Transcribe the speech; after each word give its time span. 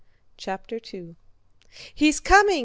CHAPTER 0.35 0.79
II 0.95 1.15
"He's 1.93 2.19
coming!" 2.19 2.59